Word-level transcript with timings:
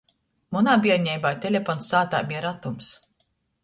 Munā 0.57 0.77
bierneibā 0.85 1.33
telepons 1.45 1.93
sātā 1.95 2.25
beja 2.33 2.45
ratums. 2.51 2.95